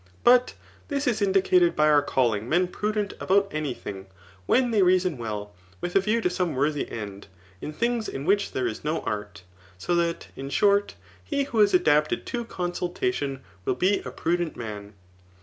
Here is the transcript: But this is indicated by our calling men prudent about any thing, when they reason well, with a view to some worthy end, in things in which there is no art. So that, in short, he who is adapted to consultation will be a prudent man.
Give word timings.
But 0.23 0.55
this 0.87 1.05
is 1.05 1.21
indicated 1.21 1.75
by 1.75 1.87
our 1.87 2.01
calling 2.01 2.49
men 2.49 2.69
prudent 2.69 3.13
about 3.19 3.47
any 3.51 3.75
thing, 3.75 4.07
when 4.47 4.71
they 4.71 4.81
reason 4.81 5.15
well, 5.19 5.53
with 5.79 5.95
a 5.95 5.99
view 5.99 6.21
to 6.21 6.29
some 6.31 6.55
worthy 6.55 6.89
end, 6.89 7.27
in 7.61 7.71
things 7.71 8.09
in 8.09 8.25
which 8.25 8.51
there 8.53 8.65
is 8.67 8.83
no 8.83 9.01
art. 9.01 9.43
So 9.77 9.93
that, 9.97 10.29
in 10.35 10.49
short, 10.49 10.95
he 11.23 11.43
who 11.43 11.59
is 11.59 11.75
adapted 11.75 12.25
to 12.25 12.45
consultation 12.45 13.43
will 13.63 13.75
be 13.75 14.01
a 14.03 14.09
prudent 14.09 14.55
man. 14.55 14.95